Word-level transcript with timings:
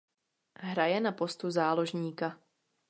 Hraje 0.59 0.99
na 0.99 1.11
postu 1.11 1.51
záložníka. 1.51 2.39